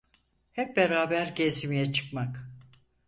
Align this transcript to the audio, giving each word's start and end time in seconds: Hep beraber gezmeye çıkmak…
Hep 0.51 0.77
beraber 0.77 1.27
gezmeye 1.31 1.93
çıkmak… 1.93 2.47